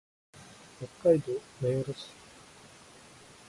[1.01, 1.31] 北海道
[1.61, 2.07] 名寄市